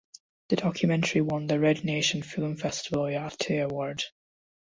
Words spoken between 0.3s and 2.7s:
The documentary won the Red Nation Film